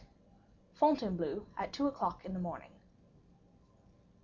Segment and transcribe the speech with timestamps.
[0.73, 2.71] Fontainebleau at Two o'Clock in the Morning.